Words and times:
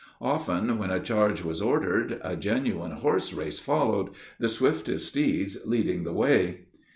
Often 0.23 0.79
when 0.79 0.89
a 0.89 0.99
charge 0.99 1.43
was 1.43 1.61
ordered, 1.61 2.19
a 2.23 2.35
genuine 2.35 2.89
horse 2.93 3.33
race 3.33 3.59
followed, 3.59 4.09
the 4.39 4.49
swiftest 4.49 5.09
steeds 5.09 5.59
leading 5.63 6.05
the 6.05 6.11
way. 6.11 6.61